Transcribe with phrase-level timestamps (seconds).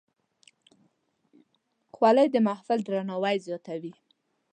[1.95, 3.93] خولۍ د محفل درناوی زیاتوي.